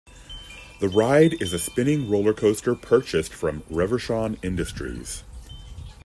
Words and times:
The 0.79 0.89
ride 0.89 1.39
is 1.39 1.53
a 1.53 1.59
spinning 1.59 2.09
roller 2.09 2.33
coaster 2.33 2.73
purchased 2.73 3.31
from 3.33 3.61
Reverchon 3.69 4.43
Industries. 4.43 5.23